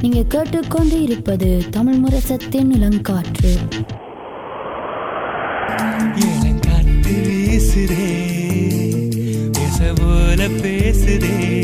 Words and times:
நீங்க 0.00 0.22
கேட்டுக்கொண்டு 0.28 1.02
இருப்பது 1.02 1.62
தமிழ் 1.70 1.94
முரசத்தின் 1.94 2.70
இளங்காற்று. 2.72 3.52
இளங்காத்து 6.14 7.14
வீசுதே 7.26 8.08
பேச 9.52 9.92
போல 9.94 10.46
பேசுதே. 10.46 11.60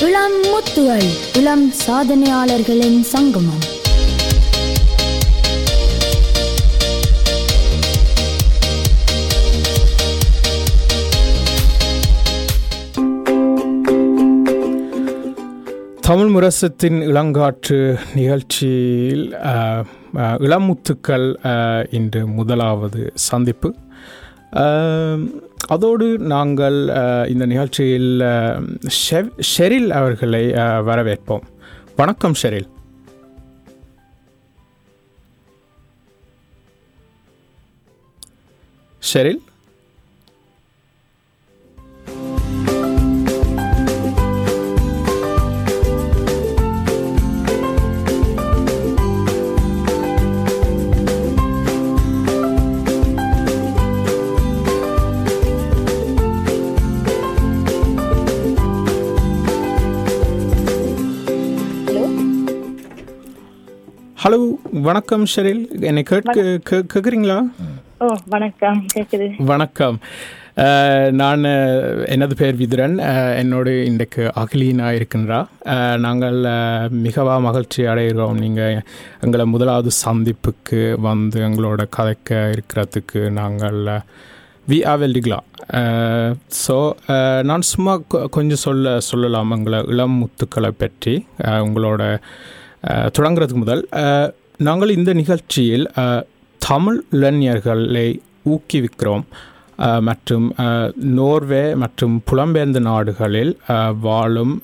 இளம் 0.00 0.42
முத்துகள் 0.42 1.08
இளம் 1.34 1.72
சாதனையாளர்களின் 1.86 3.00
சங்கமம். 3.00 3.76
தமிழ் 16.08 16.30
முரசத்தின் 16.34 16.98
இளங்காற்று 17.08 17.78
நிகழ்ச்சியில் 18.14 19.24
இளமுத்துக்கள் 20.46 21.26
இன்று 21.94 22.26
முதலாவது 22.26 23.12
சந்திப்பு. 23.14 23.74
அதோடு 25.66 26.06
நாங்கள் 26.18 26.78
இந்த 27.32 27.46
நிகழ்ச்சியில் 27.52 28.20
ஷெவ் 29.00 29.28
ஷெரில் 29.50 29.90
அவர்களை 30.00 30.46
வரவேற்போம். 30.88 31.44
வணக்கம் 31.96 32.38
ஷெரில். 32.42 32.68
ஷெரில்? 39.12 39.46
ஹலோ 64.28 64.38
வணக்கம் 64.82 65.22
ஷெரில். 65.24 65.60
என்னை 65.80 66.02
கேட்க 66.02 66.34
கேட்குறீங்களா 66.90 67.36
ஓ 67.98 68.06
வணக்கம். 68.26 68.78
கேக்குது. 68.94 69.26
வணக்கம். 69.44 69.96
நான் 71.12 71.44
எனது 72.06 72.34
பெயர் 72.36 72.56
விதுரன். 72.56 72.96
என்னோடு 73.36 73.84
இன்றைக்கு 73.84 74.22
அகிலீனா 74.34 74.88
இருக்கின்றா. 74.90 75.38
நாங்கள் 75.96 76.38
அஹ், 76.52 76.88
மிகவா 77.02 77.40
மகிழ்ச்சி 77.40 77.82
அடைகிறோம். 77.84 78.38
நீங்கள் 78.38 78.76
எங்களை 79.20 79.44
முதலாவது 79.44 79.92
சந்திப்புக்கு 80.04 80.80
வந்து 81.00 81.40
எங்களோட 81.40 81.84
கதைக்க 81.98 82.52
இருக்கிறதுக்கு 82.52 83.22
நாங்கள் 83.32 83.80
வி 84.68 84.86
ஆர் 84.86 85.00
வெல்டிகளா 85.00 85.40
ஸோ 86.58 86.76
நான் 87.42 87.68
சும்மா 87.68 87.94
கொஞ்சம் 88.30 88.58
சொல்ல 88.58 89.00
சொல்லலாம். 89.06 89.50
எங்களை 89.50 89.84
இளம் 89.86 90.18
முத்துக்களை 90.20 90.72
பற்றி 90.76 91.14
உங்களோட 91.62 92.02
தொடங்குறதுக்கு 93.16 93.62
முதல் 93.64 93.84
நாங்கள் 94.66 94.96
இந்த 94.98 95.10
நிகழ்ச்சியில் 95.20 95.86
தமிழ் 96.60 96.98
இளைஞர்களை 97.16 98.08
ஊக்குவிக்கிறோம். 98.54 99.24
மற்றும் 100.08 100.46
நோர்வே 101.18 101.64
மற்றும் 101.82 102.14
புலம்பெயர்ந்த 102.28 102.80
நாடுகளில் 102.90 103.52
வாழும் 104.06 104.54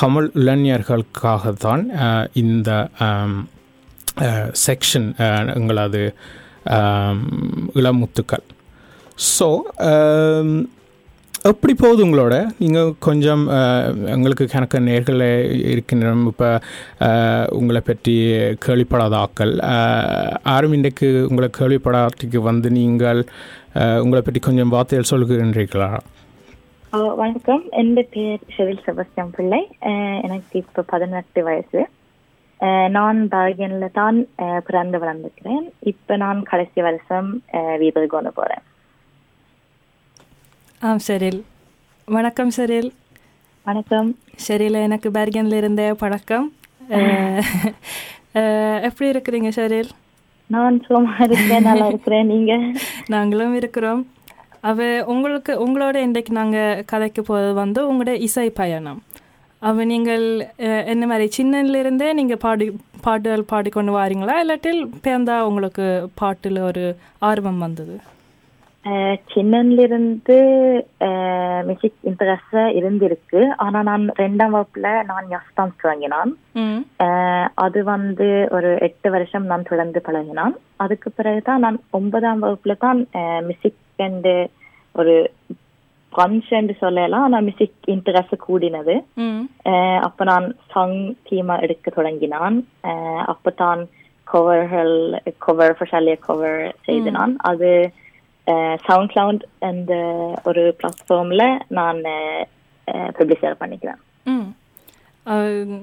தமிழ் 0.00 0.28
இளைஞர்களுக்காக 0.40 1.52
தான் 1.64 1.82
இந்த 2.42 2.70
செக்ஷன் 4.66 5.08
எங்களது 5.58 6.02
இளமுத்துக்கள். 7.80 8.44
ஸோ 9.34 9.48
எப்படி 11.48 11.74
போகுது 11.74 12.04
உங்களோட? 12.06 12.34
நீங்கள் 12.58 12.92
கொஞ்சம் 12.98 13.42
எங்களுக்கு 14.06 14.44
கணக்க 14.46 14.78
நேர்களில் 14.80 15.26
இருக்கின்ற 15.72 16.12
இப்போ 16.26 16.48
உங்களை 17.52 17.80
பற்றி 17.80 18.14
கேள்விப்படாத 18.66 19.14
ஆக்கள். 19.18 19.52
அஹ், 19.68 20.34
யாரும் 20.46 20.72
இன்றைக்கு 20.72 21.26
உங்களை 21.28 21.48
கேள்விப்படாததுக்கு 21.58 22.40
வந்து 22.42 22.70
நீங்கள் 22.70 23.20
உங்களை 24.00 24.22
பற்றி 24.22 24.40
கொஞ்சம் 24.40 24.68
வார்த்தைகள் 24.68 25.10
சொல்லுகின்றீர்களா 25.10 25.90
வணக்கம். 27.16 27.62
என் 27.72 27.92
பேர் 28.10 28.44
ஷெரில் 28.56 28.84
செபஸ்டியம் 28.84 29.32
பிள்ளை. 29.36 29.62
எனக்கு 30.22 30.58
இப்போ 30.58 30.82
பதினெட்டு 30.86 31.42
வயசு. 31.42 31.80
நான் 32.90 33.18
பாகியனில் 33.28 33.92
தான் 33.92 34.16
பிறந்து 34.64 34.98
வளர்ந்துக்கிறேன் 34.98 35.62
இப்போ 35.82 36.16
நான் 36.16 36.40
கடைசி 36.42 36.80
வருஷம் 36.82 37.28
வீட்டுக்கு 37.78 38.06
கொண்டு 38.08 38.32
போகிறேன் 38.32 38.64
ஆம் 40.86 41.00
ஷெரில் 41.06 41.38
வணக்கம் 42.16 42.50
ஷெரில் 42.56 42.88
வணக்கம். 43.68 44.08
ஷெரில் 44.44 44.76
எனக்கு 44.86 45.08
பெர்கன்ல 45.16 45.54
இருந்த 45.60 45.82
பழக்கம் 46.02 46.46
எப்படி 48.88 49.08
இருக்கிறீங்க 49.12 49.50
ஷெரில் 49.56 49.90
நான் 50.54 50.76
சும்மா 50.88 51.14
இருக்கேன் 51.24 51.66
நல்லா 51.68 51.86
இருக்கிறேன். 51.92 52.28
நீங்க? 52.32 52.52
நாங்களும் 53.14 53.54
இருக்கிறோம். 53.60 54.02
அவ 54.70 54.86
உங்களுக்கு 55.14 55.54
உங்களோட 55.64 55.96
இன்றைக்கு 56.08 56.34
நாங்கள் 56.40 56.84
கதைக்கு 56.92 57.24
போகிறது 57.30 57.56
வந்து 57.62 57.82
உங்களோட 57.90 58.14
இசை 58.26 58.48
பயணம். 58.60 59.00
அவ 59.62 59.86
நீங்கள் 59.92 60.26
என்ன 60.92 61.06
மாதிரி 61.12 61.26
சின்னதுலேருந்தே 61.38 62.10
நீங்கள் 62.20 62.42
பாடி 62.46 62.68
பாட்டுகள் 63.06 63.50
பாடிக்கொண்டு 63.54 63.94
வாரீங்களா? 63.98 64.36
இல்லாட்டில் 64.44 64.80
பேர்ந்தா 65.06 65.38
உங்களுக்கு 65.50 65.88
பாட்டில் 66.22 66.60
ஒரு 66.68 66.84
ஆர்வம் 67.30 67.60
வந்தது. 67.66 67.96
அஹ், 68.87 69.17
சின்னன்ல 69.33 69.81
இருந்து 69.81 70.37
மியூசிக் 71.65 71.99
இன்ட்ரெஸ்ட் 72.03 72.57
இருந்திருக்கு 72.73 73.41
ஆனா 73.57 73.81
நான் 73.81 74.03
ரெண்டாம் 74.17 74.55
வகுப்புல 74.55 74.89
நான் 75.03 75.27
யஸ்தான் 75.29 75.77
தொடங்கினான் 75.77 76.31
ம் 76.55 76.81
அஹ் 76.99 77.47
அது 77.57 77.83
வந்து 77.85 78.27
ஒரு 78.51 78.71
எட்டு 78.79 79.09
வருஷம் 79.11 79.45
நான் 79.45 79.63
தொடர்ந்து 79.63 79.99
பழகினான் 79.99 80.55
அதுக்கு 80.77 81.11
பிறகுதான் 81.11 81.59
நான் 81.59 81.79
ஒன்பதாம் 81.91 82.43
வகுப்புல 82.43 82.75
தான் 82.77 83.01
மியூசிக் 83.43 83.79
அண்டு 83.99 84.35
ஒரு 84.95 85.15
பஞ்ச் 86.13 86.49
சொல்லலாம் 86.79 87.23
ஆனா 87.23 87.39
மியூசிக் 87.39 87.77
இன்ட்ரெஸ்ட் 87.87 88.37
கூடினது 88.45 88.95
ம் 89.21 89.41
அஹ் 89.65 89.99
அப்ப 90.01 90.23
நான் 90.23 90.45
சாங் 90.67 90.97
தீமா 91.27 91.61
எடுக்க 91.61 91.91
தொடங்கினான் 91.91 92.57
அஹ் 92.83 93.23
அப்பதான் 93.27 93.81
கவர்கள் 94.27 94.95
கவர் 95.39 95.75
ஃபஷாலிய 95.79 96.15
கவர் 96.21 96.59
செய்து 96.85 97.11
நான் 97.11 97.33
அது 97.45 97.71
சவுண்ட் 98.86 99.12
சவுண்ட் 99.12 99.44
அந்த 99.64 99.92
ஒரு 100.44 100.62
பிளாட்ஃபார்ம்ல 100.78 101.44
நான் 101.70 102.00
பப்ளிஷர் 103.14 103.60
பண்ணிக்கிறேன். 103.60 104.00
ம். 104.26 104.46
அஹ், 105.26 105.80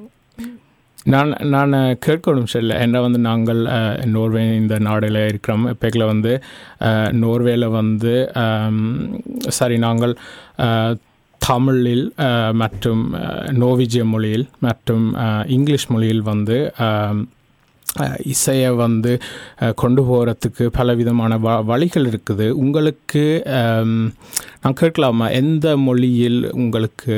நான் 1.05 1.33
நான் 1.47 1.73
கேட்கணும் 2.05 2.43
சார் 2.45 2.69
என்ன 2.79 3.01
வந்து 3.01 3.19
நாங்கள் 3.21 3.59
நோர்வே 4.05 4.55
இந்த 4.55 4.75
நாடில் 4.79 5.19
இருக்கிறோம். 5.27 5.65
இப்போக்கில் 5.67 6.05
வந்து 6.05 6.31
நோர்வேல 7.21 7.65
வந்து 7.71 8.13
சரி 9.49 9.77
நாங்கள் 9.77 10.15
தமிழில் 11.41 12.05
மற்றும் 12.55 13.03
நோவிஜிய 13.59 14.03
மொழியில் 14.05 14.47
மற்றும் 14.59 15.05
இங்கிலீஷ் 15.47 15.91
மொழியில் 15.91 16.23
வந்து 16.23 16.57
இசையை 18.25 18.69
வந்து 18.75 19.11
கொண்டு 19.75 20.01
போகிறதுக்கு 20.03 20.65
பலவிதமான 20.71 21.37
வ 21.37 21.65
வழிகள் 21.65 22.05
இருக்குது. 22.05 22.49
உங்களுக்கு 22.49 23.23
நான் 24.61 24.73
கேட்கலாமா? 24.73 25.29
எந்த 25.31 25.77
மொழியில் 25.77 26.51
உங்களுக்கு 26.53 27.15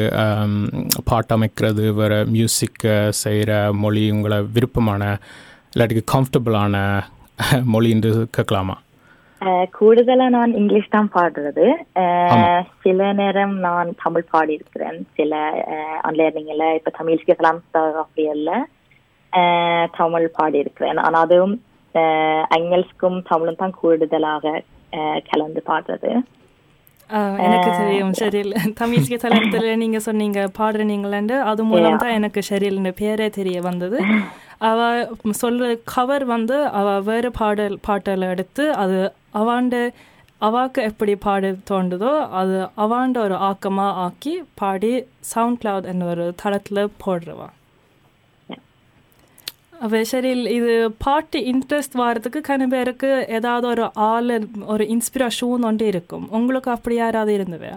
பாட்டமைக்கிறது 1.11 1.93
வேறு 1.93 2.19
மியூசிக்கை 2.33 2.95
செய்கிற 3.09 3.51
மொழி 3.75 4.11
உங்களை 4.11 4.41
விருப்பமான 4.53 5.03
இல்லாட்டிக்கு 5.73 6.05
கம்ஃபர்டபுளான 6.13 6.75
மொழி 7.65 7.89
என்று 7.89 8.29
கேட்கலாமா? 8.31 8.75
அஹ் 9.41 9.67
கூடுதலா 9.77 10.29
நான் 10.29 10.53
இங்கிலீஷ் 10.53 10.89
தான் 10.89 11.11
பாடுறது. 11.15 11.65
சில 12.83 13.13
நேரம் 13.13 13.57
நான் 13.59 13.89
தமிழ் 14.03 14.31
பாடி 14.31 14.53
இருக்கிறேன் 14.53 15.05
சில 15.15 15.33
ஆன்லைனிங்ல 16.03 16.73
இப்ப 16.75 16.93
தமிழ் 16.97 17.27
கேட்கலாம் 17.27 17.59
அப்படி 17.73 18.23
இல்ல 18.29 18.51
அஹ் 18.51 18.65
தமிழ் 19.97 20.27
பாடி 20.31 20.57
இருக்கிறேன் 20.59 20.99
ஆனா 20.99 21.19
அதுவும் 21.19 21.55
எங்கல்ஸ்க்கும் 22.51 23.19
தமிழும் 23.27 23.59
தான் 23.59 23.77
கூடுதலாக 23.79 24.61
கலந்து 25.29 25.61
பாடுறது 25.65 26.11
எனக்கு 27.43 27.69
தெரியும் 27.71 28.13
ஷெரில் 28.13 28.53
தமிழ்க்கு 28.73 29.17
தளத்தில் 29.17 29.67
நீங்கள் 29.77 30.03
சொன்னீங்க 30.03 30.39
பாடுறீங்களாண்டு 30.57 31.35
அது 31.43 31.61
மூலம் 31.63 32.01
தான் 32.01 32.15
எனக்கு 32.15 32.39
ஷெரில்னு 32.49 32.91
பேரே 32.97 33.27
தெரிய 33.29 33.57
வந்தது 33.61 33.99
அவ 34.61 34.81
சொல்ற 35.41 35.65
கவர் 35.85 36.25
வந்து 36.25 36.57
அவ 36.71 36.87
வேறு 37.01 37.29
பாடல் 37.31 37.75
பாட்டலை 37.87 38.27
எடுத்து 38.29 38.63
அது 38.75 38.99
அவாண்ட 39.33 39.77
அவாக்கு 40.41 40.79
எப்படி 40.83 41.13
பாட 41.17 41.51
தோண்டுதோ 41.69 42.11
அது 42.33 42.57
அவாண்ட 42.77 43.17
ஒரு 43.19 43.37
ஆக்கமாக 43.45 43.99
ஆக்கி 44.03 44.33
பாடி 44.55 44.91
சவுண்ட் 45.31 45.59
கிளவுட் 45.61 45.89
என்ற 45.91 46.05
ஒரு 46.05 46.25
தளத்தில் 46.43 46.91
போடுறவா 46.99 47.47
இது 50.53 50.71
பாட்டு 50.97 51.37
இன்ட்ரெஸ்ட் 51.51 51.95
வரதுக்கு 51.99 52.39
கன 52.47 52.67
பேருக்கு 52.69 53.09
ஏதாவது 53.29 53.67
ஒரு 53.67 53.83
ஆள் 54.07 54.31
ஒரு 54.65 54.83
இன்ஸ்பிரேஷன் 54.95 55.65
ஒன்று 55.65 55.85
இருக்கும். 55.87 56.25
உங்களுக்கு 56.31 56.71
அப்படி 56.71 56.95
யாராவது 56.95 57.31
இருந்தவே 57.37 57.71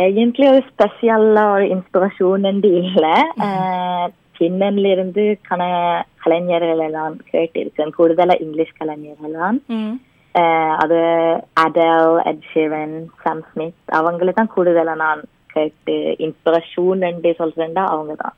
egentligen 0.00 0.50
ஒரு 0.50 0.62
ஸ்பெஷலா 0.68 1.44
ஒரு 1.52 1.64
இன்ஸ்பிரேஷன் 1.74 2.44
இல்ல. 2.80 3.06
சின்னன்ல 4.38 4.86
இருந்து 4.86 5.38
கன 5.48 5.62
கலைஞர்கள் 6.16 6.82
எல்லாம் 6.84 7.16
கேட்டிருக்கேன். 7.32 7.94
கூடுதலா 7.96 8.34
இங்கிலீஷ் 8.40 8.78
கலைஞர்கள் 8.78 9.32
தான் 9.34 9.58
ம். 9.68 9.94
அஹ், 10.34 10.74
அது 10.76 10.98
அடல் 11.56 12.12
எட் 12.24 12.44
ஷிவன் 12.52 12.94
சம் 13.24 13.42
ஸ்மித் 13.48 13.78
அவங்கள 13.92 14.32
தான் 14.32 14.52
கூடுதலா 14.56 14.94
நான் 14.96 15.22
கேட்டு 15.48 15.96
இன்ஸ்பிரேஷன் 16.26 17.02
சொல்றேன்டா 17.40 17.84
அவங்க 17.86 18.14
தான் 18.16 18.36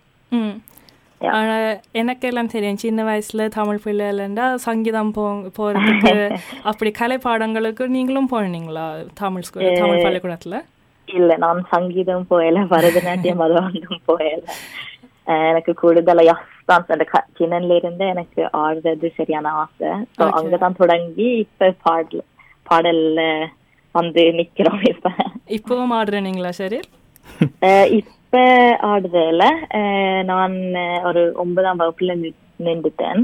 ம் 1.21 1.25
Yeah. 1.25 1.33
ஆனா 1.39 1.55
எனக்கெல்லாம் 2.01 2.51
தெரியும் 2.53 2.79
சின்ன 2.83 3.01
வயசுல 3.07 3.47
தமிழ் 3.57 3.81
பிள்ளைலண்டா 3.83 4.45
சங்கீதம் 4.65 5.11
போ 5.13 5.25
போறதுக்கு 5.57 6.13
அப்படி 6.71 6.91
கலை 6.93 7.19
பாடங்களுக்கு 7.25 7.85
நீங்களும் 7.97 8.29
போனீங்களா 8.31 8.85
தமிழ் 9.15 9.45
ஸ்கூல் 9.49 9.81
தமிழ் 9.81 10.05
பள்ளிக்கூடத்துல? 10.05 10.59
இல்ல 11.09 11.37
நான் 11.39 11.61
சங்கீதம் 11.73 12.25
போயல 12.31 12.63
பரதநாட்டியம் 12.73 13.43
அதுவும் 13.47 14.03
போயல. 14.09 14.43
எனக்கு 15.49 15.73
கூடுதலா 15.81 16.25
யாஸ் 16.27 16.49
தான் 16.67 16.87
அந்த 16.91 17.07
சின்னன்ல 17.39 17.77
இருந்து 17.81 18.05
எனக்கு 18.15 18.41
ஆடுறது 18.63 19.11
சரியான 19.19 19.53
ஆசை. 19.63 19.91
ஸோ. 20.17 20.25
அங்கதான் 20.39 20.79
தொடங்கி 20.81 21.29
இப்ப 21.45 21.71
பாடல் 21.85 22.25
பாடல்ல 22.67 23.21
வந்து 23.95 24.25
நிக்கிறோம் 24.41 24.83
இப்ப. 24.91 25.07
இப்பவும் 25.57 25.95
ஆடுறீங்களா 25.99 26.53
சரி 26.61 26.81
அஹ், 27.67 27.89
இப்ப 28.33 28.43
ஆடுறதுல 28.89 29.45
நான் 30.27 30.53
ஒரு 31.05 31.23
ஒன்பதாம் 31.37 31.81
வகுப்புல 31.81 32.13
நின்றுட்டேன். 32.61 33.23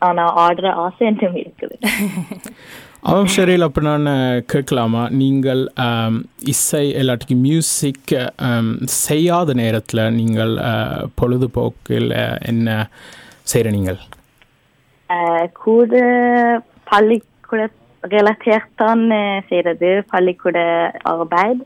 ஆனா 0.00 0.24
ஆடுற 0.42 0.66
ஆசை 0.82 1.06
இன்னும் 1.06 1.38
இருக்குது. 1.38 1.76
அவன் 3.02 3.30
ஷெரில் 3.34 3.64
அப்போ 3.66 3.80
நான் 3.82 4.08
கேட்கலாமா? 4.46 5.02
நீங்கள் 5.20 5.62
இசை 6.52 6.82
எல்லாத்துக்கும் 7.00 7.44
மியூசிக் 7.44 8.12
செய்யாத 9.00 9.54
நேரத்தில் 9.54 10.02
நீங்கள் 10.14 10.52
பொழுதுபோக்கில் 11.20 12.10
என்ன 12.48 12.68
செய்கிற 13.44 13.70
நீங்கள் 13.76 14.00
கூட 15.60 15.94
பள்ளிக்கூட 16.86 17.62
ரிலேட்டட் 18.04 18.68
தான் 18.76 19.02
அஹ், 19.16 19.42
செய்யறது 19.48 19.90
பள்ளிக்கூட 20.08 20.58
ஆர்பைட் 21.10 21.62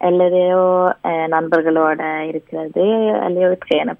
அல்லதையோ 0.00 0.62
அஹ், 1.04 1.28
நண்பர்களோட 1.28 2.00
இருக்கிறது 2.26 2.84
அல்லையோ 3.22 3.50
ட்ரெயின் 3.62 3.92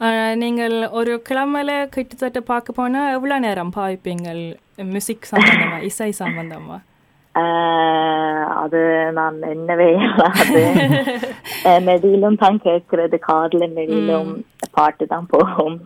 ஆனா, 0.00 0.10
நீங்கள் 0.34 0.74
ஒரு 0.90 1.22
கிழமையில 1.28 1.70
கிட்டத்தட்ட 1.88 2.40
பார்க்க 2.42 2.72
போனா 2.72 3.10
எவ்வளவு 3.10 3.40
நேரம் 3.40 3.72
பாய்ப்பீங்கள்? 3.76 4.42
மியூசிக் 4.86 5.30
சம்பந்தமா 5.30 5.78
இசை 5.82 6.12
சம்பந்தமா? 6.18 6.76
அது 8.56 8.80
நான் 9.12 9.36
என்னவே 9.50 9.90
அஹ், 11.64 11.82
நெடியிலும் 11.84 12.36
தான் 12.36 12.58
கேட்கறது 12.60 13.18
கார்ல 13.26 13.66
நெடியிலும் 13.72 14.30
பாட்டு 14.70 15.06
தான் 15.06 15.26
போகும். 15.26 15.76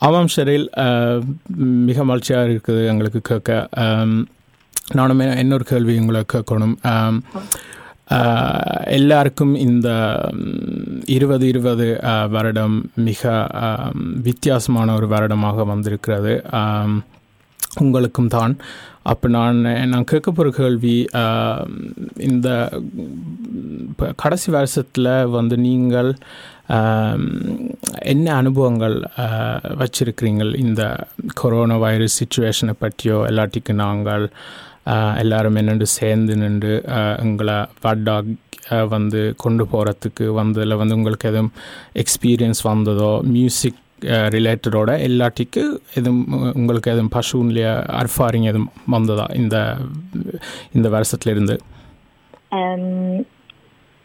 ஆமாம் 0.00 0.28
ஷெரில். 0.34 0.68
மிக 1.86 2.04
மகிழ்ச்சியாக 2.04 2.46
இருக்குது 2.46 2.82
எங்களுக்கு 2.86 3.20
கேட்க. 3.22 3.50
நானும் 4.98 5.20
இன்னொரு 5.42 5.64
கேள்வி 5.70 5.94
உங்களை 6.02 6.20
கேட்கணும். 6.32 6.74
எல்லாருக்கும் 8.98 9.54
இந்த 9.66 9.88
இருபது 11.16 11.44
இருபது 11.52 11.86
வருடம் 12.34 12.76
மிக 13.08 13.32
வித்தியாசமான 14.28 14.94
ஒரு 14.98 15.08
வருடமாக 15.14 15.64
வந்திருக்கிறது. 15.72 16.34
உங்களுக்கும் 17.82 18.32
தான். 18.36 18.54
அப்போ 19.10 19.26
நான் 19.34 19.58
நான் 19.90 20.08
கேட்க 20.10 20.28
போகிற 20.30 20.50
கேள்வி 20.56 20.96
இந்த 22.28 22.48
இப்போ 23.90 24.06
கடைசி 24.22 24.48
வருஷத்தில் 24.56 25.12
வந்து 25.36 25.56
நீங்கள் 25.66 26.10
என்ன 28.12 28.26
அனுபவங்கள் 28.40 28.96
வச்சுருக்கிறீங்கள் 29.80 29.80
வச்சிருக்கிறீங்கள்? 29.82 30.52
இந்த 30.64 30.82
கொரோனா 31.40 31.76
வைரஸ் 31.84 32.18
சுச்சுவேஷனை 32.20 32.74
பற்றியோ 32.84 33.18
எல்லாட்டிக்கு 33.30 33.74
நாங்கள் 33.84 34.26
எல்லாருமே 35.14 35.60
என்னென்று 35.60 35.86
சேர்ந்து 35.86 36.36
நின்று 36.36 36.82
உங்களை 37.22 37.50
எங்களை 37.50 37.66
வட்டாக் 37.84 38.30
வந்து 38.88 39.34
கொண்டு 39.36 39.64
போகிறதுக்கு 39.64 40.24
வந்ததில் 40.26 40.76
வந்து 40.76 40.96
உங்களுக்கு 40.96 41.28
எதுவும் 41.28 41.52
எக்ஸ்பீரியன்ஸ் 41.92 42.62
வந்ததோ 42.62 43.20
மியூசிக் 43.22 43.80
ரிலேட்டடோட 44.28 44.90
எல்லாட்டிக்கு 45.00 45.62
எதுவும் 45.94 46.52
உங்களுக்கு 46.52 46.90
எதுவும் 46.90 47.12
பசுன்லைய 47.14 47.70
அர்ஃபாரிங் 47.98 48.46
எதுவும் 48.46 48.70
வந்ததா 48.90 49.26
இந்த 49.34 49.76
இந்த 50.72 50.88
வருஷத்துல 50.88 51.34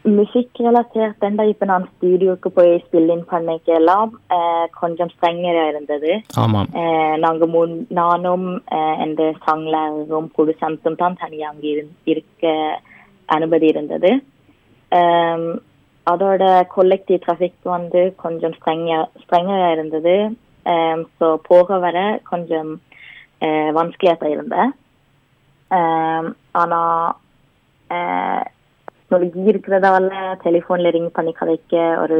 மியூசிக் 0.06 0.58
ரிலேட்டட் 0.58 1.40
இப்ப 1.44 1.64
நான் 1.64 1.88
ஸ்டுடியோக்கு 1.88 2.48
போய் 2.48 2.82
ஸ்பில் 2.84 3.10
இன் 3.10 3.24
பண்ணிக்கலாம் 3.30 4.12
அஹ், 4.30 4.66
கொஞ்சம் 4.72 5.08
ஸ்ட்ரெங்கரா 5.08 5.64
இருந்தது. 5.68 6.10
ஆமாம் 6.34 6.68
அஹ், 6.74 7.16
நாங்க 7.16 7.46
முன் 7.46 7.86
நானும் 7.90 8.46
அஹ், 8.72 8.96
எந்த 8.98 9.34
சாங்லாரும் 9.46 10.32
குழு 10.32 10.54
சந்தும் 10.58 10.94
தான் 10.94 11.14
தனியா 11.14 11.48
அங்க 11.48 11.66
இருக்க 12.04 12.44
அனுமதி 13.28 13.66
இருந்தது. 13.66 14.10
அதோட 16.06 16.42
கொலெக்டிவ் 16.76 17.22
டிராஃபிக் 17.24 17.64
வந்து 17.70 18.14
கொஞ்சம் 18.16 18.52
ஸ்ட்ரெங்கா 18.52 18.98
ஸ்ட்ரெங்கரா 19.22 19.70
இருந்தது. 19.70 20.14
ஸோ 21.16 21.36
போக 21.42 21.78
வர 21.78 21.98
கொஞ்சம் 22.24 22.70
வன்ஸ்கிளியாக 23.74 24.28
இருந்தேன். 24.28 24.70
அம், 25.70 26.30
டெக்னாலஜி 29.16 29.50
இருக்கிறதால 29.52 30.10
டெலிஃபோன்ல 30.44 30.90
ரிங் 30.96 31.10
பண்ணி 31.12 31.32
கதைக்க 31.40 31.82
ஒரு 32.02 32.18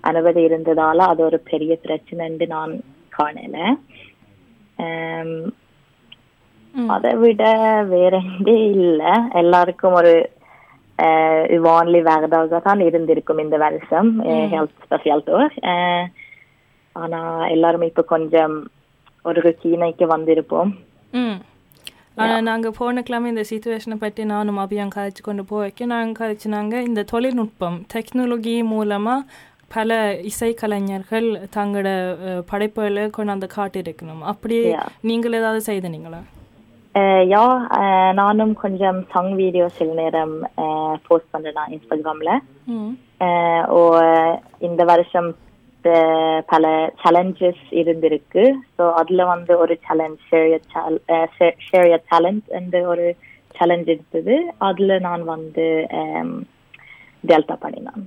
அனுமதி 0.00 0.42
இருந்ததால 0.48 0.98
அது 1.12 1.20
ஒரு 1.24 1.38
பெரிய 1.50 1.72
பிரச்சனைன்னு 1.84 2.46
நான் 2.54 2.72
காணல. 3.18 3.56
அதை 6.94 7.12
விட 7.22 7.42
வேற 7.88 8.14
எங்கே 8.30 8.56
இல்ல. 8.70 9.02
எல்லாருக்கும் 9.42 9.96
ஒரு 10.00 10.14
வான்லி 11.66 12.00
வேகதாக 12.10 12.60
தான் 12.68 12.80
இருந்திருக்கும் 12.88 13.42
இந்த 13.44 13.56
வருஷம். 13.64 14.10
ஹெல்த் 14.52 14.76
ஸ்பெஷல் 14.84 15.26
டூர் 15.26 15.56
ஆனா 16.96 17.20
எல்லாரும் 17.54 17.88
இப்ப 17.90 18.04
கொஞ்சம் 18.14 18.54
ஒரு 19.24 19.40
ருச்சீனைக்கு 19.46 20.04
வந்திருப்போம். 20.14 20.70
ஆனால் 22.16 22.46
நாங்கள் 22.46 22.76
போன 22.76 23.02
கிழமை 23.02 23.28
இந்த 23.30 23.42
சுச்சுவேஷனை 23.48 23.96
பற்றி 23.98 24.22
நானும் 24.30 24.60
அபியம் 24.62 24.94
கதைச்சு 24.94 25.22
கொண்டு 25.22 25.42
போய்க்க 25.50 25.90
நாங்கள் 25.90 26.18
கதைச்சினாங்க. 26.20 26.74
இந்த 26.88 27.02
தொழில்நுட்பம் 27.10 27.76
டெக்னாலஜி 27.92 28.54
மூலமாக 28.66 29.26
பல 29.70 29.92
இசைக்கலைஞர்கள் 30.30 31.26
தங்களோட 31.56 31.88
அஹ், 32.26 32.42
படைப்புகளை 32.50 33.04
கொண்டாந்து 33.16 33.48
காட்டியிருக்கணும். 33.56 34.22
அப்படி. 34.32 34.58
நீங்கள் 35.02 35.38
ஏதாவது 35.40 35.62
செய்தனீங்களா 35.68 36.22
யா 37.30 37.42
நானும் 38.14 38.52
கொஞ்சம் 38.56 38.98
சாங் 39.10 39.32
வீடியோ 39.34 39.64
சில 39.74 39.88
நேரம் 39.94 40.32
போஸ்ட் 41.06 41.32
பண்றேன் 41.32 41.72
இன்ஸ்டாகிராம்ல 41.74 42.30
ஓ 43.70 43.80
இந்த 44.60 44.82
வருஷம் 44.84 45.28
பல 46.48 46.64
சேலஞ்சஸ் 47.02 47.64
இருந்திருக்கு. 47.80 48.44
ஸோ 48.74 48.84
அதுல 48.94 49.24
வந்து 49.24 49.52
ஒரு 49.58 49.74
சேலஞ்ச் 49.82 50.22
ஷேர் 51.66 51.88
சேலஞ்ச் 52.08 52.46
என்ற 52.58 52.82
ஒரு 52.86 53.06
சேலஞ்ச் 53.54 53.88
இருந்தது. 53.88 54.34
அதுல 54.68 54.98
நான் 55.00 55.24
வந்து 55.34 55.66
டெல்டா 57.24 57.56
பண்ணினேன். 57.60 58.04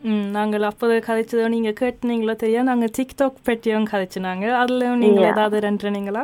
ம் 0.00 0.28
நாங்கள் 0.30 0.64
அப்போது 0.68 0.94
கதைச்சதோ 1.06 1.46
நீங்கள் 1.48 1.76
கேட்டுனீங்களோ 1.80 2.34
தெரியா 2.42 2.60
நாங்கள் 2.62 2.92
டிக்டாக் 2.96 3.38
பற்றியும் 3.42 3.90
கதைச்சினாங்க. 3.90 4.44
அதில் 4.62 4.86
நீங்கள். 4.98 5.28
ஏதாவது 5.28 5.56
ரெண்டுனீங்களா 5.66 6.22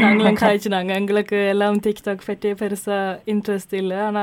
நாங்களும் 0.00 0.38
காய்ச்சினாங்க 0.40 0.92
எங்களுக்கு 0.94 1.38
எல்லாம் 1.48 1.78
டிக்டாக் 1.78 2.26
பற்றி 2.26 2.50
பெருசா 2.52 2.98
இன்ட்ரெஸ்ட் 3.26 3.74
இல்லை 3.74 3.98
ஆனா 3.98 4.22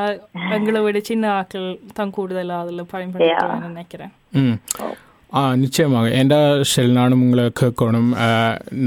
எங்களை 0.51 0.81
விட 0.81 0.99
சின்ன 1.03 1.31
ஆட்கள் 1.31 1.67
தான் 1.93 2.13
கூடுதலா 2.17 2.59
அதுல 2.59 2.85
பயன்படுத்தலாம்னு 2.93 3.71
நினைக்கிறேன் 3.71 4.13
ஆ 5.39 5.41
நிச்சயமாக. 5.61 6.09
ஏண்டா 6.19 6.37
ஷெல் 6.71 6.93
நானும் 6.97 7.23
உங்களை 7.23 7.45
கேட்கணும். 7.61 8.11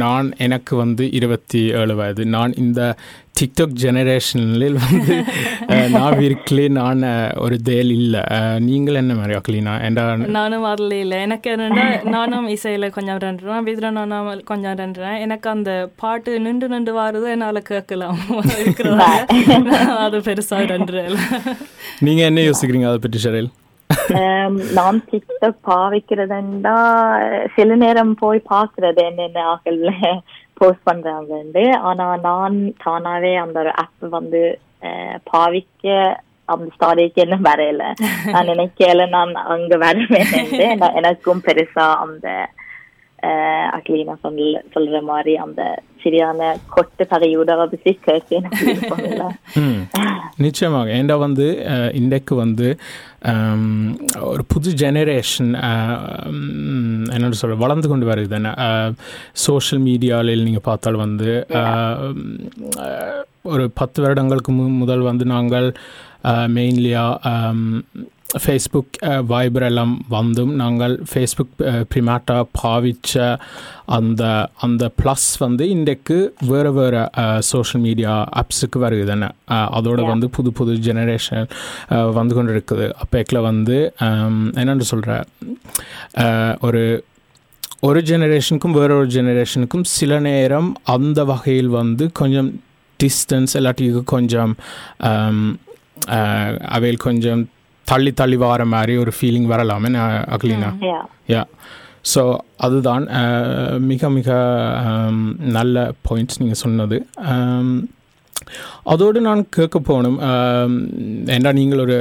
நான் 0.03 0.29
எனக்கு 0.47 0.77
வந்து 0.77 1.05
இருபத்தி 1.19 1.61
ஏழு 1.81 1.95
வயது. 1.99 2.23
நான் 2.35 2.53
இந்த 2.63 2.81
டிக்டாக் 3.41 3.75
ஜெனரேஷனில் 3.83 4.79
வந்து 4.85 5.17
நான் 5.97 6.17
வீட்டிலே 6.21 6.65
நான் 6.79 7.03
ஒரு 7.45 7.57
தேல் 7.69 7.93
இல்லை. 7.99 8.23
நீங்கள் 8.69 8.99
என்ன 9.03 9.15
மாதிரி 9.19 9.37
அக்லீனா 9.39 9.75
ஏண்டா 9.89 10.05
நானும் 10.39 10.67
வரல 10.69 10.97
இல்லை. 11.05 11.19
எனக்கு 11.27 11.51
என்னன்னா 11.55 11.87
நானும் 12.17 12.49
இசையில் 12.57 12.95
கொஞ்சம் 12.97 13.21
ரெண்டுறேன். 13.27 13.63
விதிர 13.69 13.93
நானும் 13.99 14.43
கொஞ்சம் 14.53 14.79
ரெண்டுறேன். 14.83 15.21
எனக்கு 15.27 15.49
அந்த 15.55 15.71
பாட்டு 16.03 16.41
நின்று 16.47 16.69
நின்று 16.75 16.95
வாருது 17.01 17.31
என்னால் 17.37 17.69
கேட்கலாம். 17.73 18.19
இருக்கிறதால 18.65 19.07
அது 20.07 20.21
பெருசாக 20.31 20.67
ரெண்டுறேன் 20.75 21.17
நீங்கள் 22.09 22.29
என்ன 22.31 22.41
யோசிக்கிறீங்க 22.51 22.89
அதை 22.93 23.01
பற்றி 23.07 23.21
ஷெரில் 23.27 23.51
Um, 23.91 24.55
நான் 24.73 24.99
டிக்டாக் 25.11 25.59
பாவிக்கிறதுண்டா 25.67 26.75
சில 27.55 27.77
நேரம் 27.77 28.15
போய் 28.15 28.41
பாக்குறது 28.51 29.01
என்னென்ன 29.03 29.45
ஆக்கள்ல 29.45 29.91
போஸ்ட் 30.55 30.87
பண்றாங்கன்னு 30.91 31.65
ஆனா 31.81 32.17
நான் 32.21 32.57
தானாவே 32.85 33.33
அந்த 33.37 33.57
ஒரு 33.61 33.73
ஆப் 33.75 34.07
வந்து 34.11 34.43
பாவிக்க 35.33 35.87
அந்த 36.49 36.67
ஸ்டாடிக்கு 36.75 37.23
என்ன 37.25 37.37
வரையில. 37.43 37.83
நான் 38.25 38.49
நினைக்கல 38.49 39.09
நான் 39.09 39.35
அங்க 39.47 39.77
வரவேன் 39.77 40.31
எனக்கும் 40.95 41.45
பெருசா 41.47 41.87
அந்த 41.99 42.29
அக்லீனா 43.77 44.15
சொல்ல 44.21 44.61
சொல்ற 44.75 44.99
மாதிரி 45.03 45.33
அந்த 45.37 45.63
சரியான 46.03 46.41
கொட்டு 46.67 47.05
கதையோட 47.05 47.51
வந்து 47.57 47.79
நிச்சயமாக. 50.45 50.89
ஏண்டா 50.99 51.17
வந்து 51.27 51.47
இன்றைக்கு 52.01 52.35
வந்து 52.43 52.69
ஒரு 54.31 54.43
புது 54.53 54.71
ஜெனரேஷன் 54.83 55.51
என்னென்னு 57.15 57.41
சொல்ல 57.41 57.57
வளர்ந்து 57.65 57.89
கொண்டு 57.93 58.09
வருது 58.11 58.31
தானே. 58.35 58.53
சோஷியல் 59.47 59.83
மீடியாவில் 59.89 60.45
நீங்கள் 60.49 60.67
பார்த்தால் 60.69 61.03
வந்து 61.05 61.31
ஒரு 63.55 63.65
பத்து 63.81 63.99
வருடங்களுக்கு 64.05 64.53
மு 64.53 64.65
முதல் 64.83 65.09
வந்து 65.11 65.25
நாங்கள் 65.35 65.69
மெயின்லியாக 66.57 67.35
ஃபேஸ்புக் 68.31 68.97
வைபர் 69.29 69.65
எல்லாம் 69.67 69.93
வந்தும் 70.11 70.51
நாங்கள் 70.57 70.95
ஃபேஸ்புக் 71.09 71.53
ப்ரிமேட்டாக 71.91 72.43
பாவிச்ச 72.59 73.15
அந்த 73.91 74.23
அந்த 74.63 74.91
ப்ளஸ் 74.99 75.29
வந்து 75.41 75.65
இன்றைக்கு 75.71 76.19
வேறு 76.47 76.71
வேறு 76.75 77.01
சோஷியல் 77.49 77.83
மீடியா 77.85 78.13
ஆப்ஸுக்கு 78.41 78.79
வருது 78.85 79.05
தானே 79.07 79.29
அஹ், 79.51 79.69
அதோட 79.79 80.01
வந்து 80.11 80.29
புது 80.37 80.53
புது 80.59 80.75
ஜெனரேஷன் 80.87 81.47
வந்து 82.15 82.35
கொண்டு 82.35 82.55
இருக்குது 82.55 82.89
அப்போக்கில் 83.01 83.47
வந்து 83.49 83.79
ஹம், 84.03 84.49
என்னென்னு 84.59 84.89
சொல்கிற 84.91 85.15
ஒரு 86.63 86.83
ஒரு 87.83 88.01
ஜெனரேஷனுக்கும் 88.07 88.77
வேற 88.77 88.91
ஒரு 88.97 89.09
ஜெனரேஷனுக்கும் 89.13 89.85
சில 89.93 90.13
நேரம் 90.25 90.69
அந்த 90.93 91.23
வகையில் 91.29 91.71
வந்து 91.77 92.05
கொஞ்சம் 92.19 92.49
டிஸ்டன்ஸ் 93.01 93.55
எல்லாத்தையும் 93.59 94.11
கொஞ்சம் 94.13 94.53
அஹ், 95.09 95.45
அவையில் 96.71 97.05
கொஞ்சம் 97.05 97.43
தள்ளி 97.91 98.13
தள்ளி 98.21 98.37
வர 98.45 98.65
மாதிரி 98.75 98.95
ஒரு 99.03 99.13
ஃபீலிங் 99.17 99.51
வரலாமே 99.53 99.91
அக்லீனா. 100.37 100.71
யா 101.35 101.43
ஸோ 102.13 102.23
அதுதான் 102.67 103.05
மிக 103.91 104.11
மிக 104.17 104.29
நல்ல 105.57 105.77
பாயிண்ட்ஸ் 106.09 106.41
நீங்கள் 106.43 106.61
சொன்னது. 106.65 106.99
அதோடு 108.93 109.19
நான் 109.29 109.43
கேட்க 109.57 109.77
போகணும் 109.89 110.19
ஏண்டா 111.35 111.51
நீங்கள் 111.61 111.83
ஒரு 111.87 111.97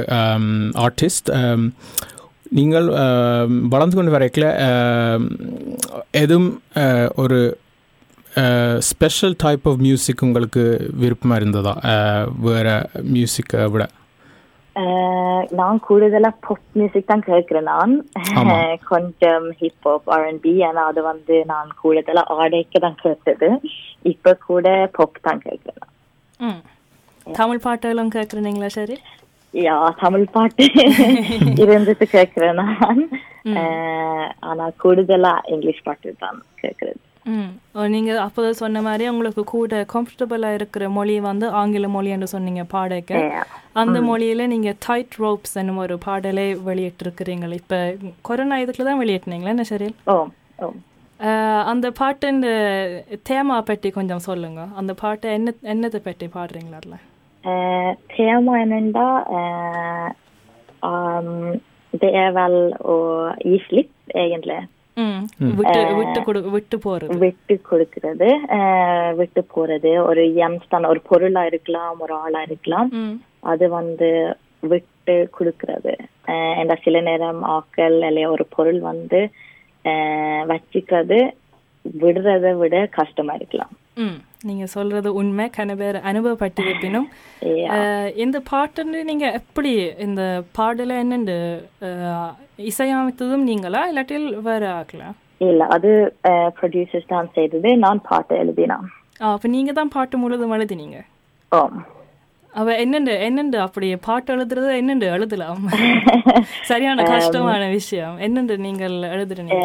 ஆர்டிஸ்ட் 0.86 1.30
நீங்கள் 2.58 2.86
வளர்ந்து 3.72 3.96
கொண்டு 3.96 4.14
வரைக்கல 4.16 4.46
எதுவும் 6.22 6.50
ஒரு 7.22 7.40
ஸ்பெஷல் 8.90 9.34
டைப் 9.44 9.64
ஆஃப் 9.70 9.80
மியூசிக் 9.86 10.24
உங்களுக்கு 10.26 10.64
விருப்பமாக 11.02 11.40
இருந்ததா? 11.40 11.74
வேற 12.48 12.68
மியூசிக்கை 13.14 13.62
விட. 13.74 13.84
நான் 15.58 15.78
கூடுதலா 15.84 16.30
பாப் 16.40 16.66
மியூசிக் 16.74 17.08
தான் 17.08 17.26
கேட்கிறேன் 17.26 17.68
நான். 17.70 17.94
கொஞ்சம் 18.90 19.46
ஹிப் 19.60 19.86
ஹாப் 19.86 20.08
ஆர்என்பி 20.14 20.52
ஆனா 20.64 20.82
அது 20.90 21.00
வந்து 21.08 21.36
நான் 21.50 21.70
கூடுதலா 21.80 22.24
ஆடைக்கு 22.36 22.80
தான் 22.84 22.98
கேட்டது 23.02 23.48
இப்ப 24.12 24.34
கூட 24.46 24.66
பாப் 24.96 25.22
தான் 25.22 25.44
கேட்கிறேன் 25.46 25.86
தமிழ் 27.34 27.64
பாட்டெல்லாம் 27.64 28.14
கேட்குறீங்களா 28.14 28.70
சரி 28.76 28.96
யா 29.54 29.74
தமிழ் 30.00 30.24
பாட்டு 30.32 30.64
இருந்துட்டு 31.64 32.06
கேட்கிறேன் 32.14 32.58
நான் 32.60 33.02
ஆனா 34.48 34.64
கூடுதலா 34.82 35.34
இங்கிலீஷ் 35.52 35.86
பாட்டு 35.86 36.14
தான் 36.20 36.40
கேட்கறது 36.62 37.00
ம். 37.24 37.60
நீங்கள் 37.74 38.16
அப்போது 38.16 38.54
சொன்ன 38.54 38.82
மாதிரி 38.82 39.08
உங்களுக்கு 39.08 39.44
கூட 39.44 39.86
கம்ஃபர்டபுளாக 39.94 40.54
இருக்கிற 40.54 40.88
மொழி 40.88 41.20
வந்து 41.20 41.48
ஆங்கில 41.48 41.88
மொழி 41.88 42.10
என்று 42.10 42.26
சொன்னீங்க 42.26 42.64
பாடைக்க. 42.64 43.42
அந்த 43.72 44.00
மொழியில 44.00 44.46
நீங்க 44.46 44.74
டைட் 44.86 45.14
ரோப்ஸ் 45.18 45.54
என்னும் 45.54 45.76
ஒரு 45.76 45.98
பாடலை 45.98 46.54
வெளியிட்டிருக்கிறீங்க. 46.54 47.52
இப்போ 47.52 47.94
கொரோனா 48.22 48.56
இதுக்குள்ள 48.56 48.84
தான் 48.84 49.00
வெளியிட்டினீங்களா 49.00 49.46
என்ன 49.46 49.62
சரி 49.62 49.94
அந்த 51.64 51.90
பாட்டின் 51.90 52.42
தேமா 53.28 53.60
பற்றி 53.60 53.90
கொஞ்சம் 53.90 54.18
சொல்லுங்க. 54.18 54.66
அந்த 54.76 54.94
பாட்டை 54.94 55.32
என்ன 55.32 55.54
என்னத்தை 55.62 55.96
பற்றி 55.96 56.26
பாடுறீங்களா 56.26 56.72
அதில்? 56.72 57.06
eh, 59.30 60.12
um, 60.82 61.60
det 61.92 62.10
ge 62.12 63.58
slipp 63.68 63.88
egentligen. 64.14 64.68
விட்டு 65.58 65.80
விட்டு 65.96 66.20
கொடு 66.24 66.40
விட்டு 66.54 66.76
போறது. 66.84 67.16
விட்டு 67.24 67.54
கொடுக்கிறது. 67.70 68.28
விட்டு 69.16 69.42
போறது. 69.56 69.92
ஒரு 70.10 70.22
எம்ஸ்தான் 70.46 70.86
ஒரு 70.92 71.00
பொருளா 71.08 71.44
இருக்கலாம் 71.44 71.96
ஒரு 72.04 72.14
ஆளா 72.24 72.42
இருக்கலாம். 72.42 72.90
அது 73.52 73.68
வந்து 73.78 74.10
விட்டு 74.60 75.16
கொடுக்கிறது. 75.38 75.96
என்ற 76.60 76.74
சில 76.82 77.00
நேரம் 77.00 77.42
ஆக்கள் 77.56 77.98
இல்லையா 78.06 78.30
ஒரு 78.30 78.46
பொருள் 78.56 78.80
வந்து 78.80 79.20
வச்சுக்கிறது 80.50 81.18
விடுறதை 82.00 82.52
விட 82.62 82.76
கஷ்டமா 82.98 83.32
இருக்கலாம். 83.32 83.74
ம். 83.98 84.16
நீங்க 84.42 84.64
சொல்றது 84.72 85.08
உண்மை. 85.14 85.44
கன 85.54 85.76
பேர் 85.76 85.96
அனுபவப்பட்டிருப்பினும் 86.10 87.06
Yeah. 87.50 87.70
அஹ், 87.74 88.10
இந்த 88.22 88.38
பாட்டுன்னு 88.50 89.00
நீங்க 89.04 89.26
எப்படி 89.38 89.72
இந்த 90.06 90.22
பாடல 90.58 90.98
என்னண்டு 91.02 91.36
அஹ், 91.88 92.32
இசையமைத்ததும் 92.70 93.48
நீங்களா? 93.48 93.82
இல்லாட்டில் 93.90 94.28
வேற 94.46 94.62
ஆக்கலாம் 94.76 95.16
இல்ல 95.44 95.64
அது 95.74 95.90
ப்ரொடியூசர்ஸ் 96.56 97.10
தான் 97.10 97.28
செய்தது. 97.34 97.70
நான் 97.82 98.00
பாட்டு 98.06 98.34
எழுதினான் 98.36 98.86
அப்போ 99.26 99.48
நீங்க 99.52 99.72
தான் 99.74 99.92
பாட்டு 99.92 100.16
முழுதும் 100.18 100.54
எழுதினீங்க? 100.54 100.98
ஓ 101.52 101.60
அவ 102.60 102.72
என்னண்டு 102.84 103.12
என்னண்டு 103.26 103.56
அப்படி 103.56 103.96
பாட்டு 103.96 104.30
எழுதுறது 104.36 104.70
என்னண்டு? 104.78 105.06
எழுதலாம். 105.16 105.62
சரியான 106.70 107.02
கஷ்டமான 107.02 107.68
விஷயம். 107.68 108.14
என்னண்டு 108.18 108.56
நீங்கள் 108.56 108.96
எழுதுறீங்க? 109.14 109.56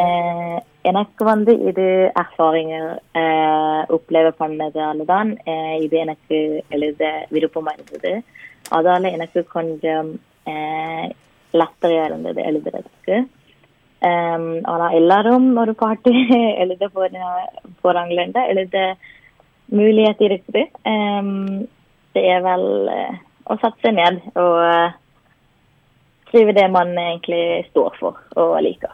எனக்கு 0.81 1.25
வந்து 1.25 1.51
இது 1.59 1.85
uh, 2.15 3.81
uppleva 3.95 4.31
பண்ணதால 4.39 5.05
தான் 5.05 5.29
இது 5.79 5.97
எனக்கு 5.97 6.37
எழுத 6.69 7.27
விருப்பமா 7.31 7.71
இருந்தது. 7.77 8.11
அதால 8.71 9.11
எனக்கு 9.11 9.41
கொஞ்சம் 9.57 10.09
லத்தரையா 11.53 12.03
இருந்தது 12.03 12.41
எழுதுறதுக்கு. 12.43 13.17
ஆனா 14.63 14.89
எல்லாரும் 15.01 15.55
ஒரு 15.55 15.75
பாட்டு 15.75 16.11
எழுத 16.63 16.87
போற 16.87 17.11
போறாங்களேண்டா 17.83 18.43
எழுத 18.47 18.77
möjlighet 19.69 20.19
இருக்குது. 20.29 20.63
Det 22.15 22.29
är 22.29 22.41
väl 22.41 22.65
uh, 22.89 23.13
att 23.43 23.61
satsa 23.61 23.91
ned 23.91 24.15
och 24.35 24.57
uh, 24.65 24.89
skriva 26.27 26.51
det 26.51 26.67
man 26.69 26.97
egentlig 26.97 27.65
står 27.65 27.95
for 27.99 28.13
och 28.33 28.61
liker. 28.63 28.93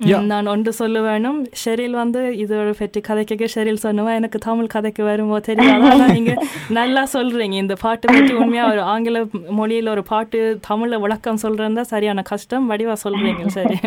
Ja. 0.00 0.18
நான் 0.20 0.46
ஒன்று 0.46 0.72
சொல்ல 0.72 0.98
வேணும் 1.00 1.38
ஷெரில் 1.62 1.94
வந்து 1.94 2.20
இதோட 2.42 2.72
பற்றி 2.78 3.00
கதைக்க 3.00 3.48
ஷெரில் 3.54 3.80
சொன்னவா 3.82 4.12
எனக்கு 4.14 4.38
தமிழ் 4.38 4.66
கதைக்கு 4.66 5.02
வரும்போது 5.02 5.42
தெரியாது 5.42 5.86
ஆனா 5.90 6.06
நீங்க 6.08 6.34
நல்லா 6.70 7.02
சொல்றீங்க 7.12 7.56
இந்த 7.62 7.76
பாட்டு 7.82 8.06
பற்றி 8.08 8.34
உண்மையா 8.34 8.66
ஒரு 8.70 8.82
ஆங்கில 8.92 9.22
மொழியில 9.58 9.90
ஒரு 9.90 10.02
பாட்டு 10.02 10.40
தமிழ்ல 10.68 11.00
விளக்கம் 11.00 11.42
சொல்றதா 11.42 11.84
சரியான 11.92 12.22
கஷ்டம் 12.22 12.70
வடிவா 12.70 12.96
சொல்றீங்க 13.04 13.46
சரி 13.48 13.78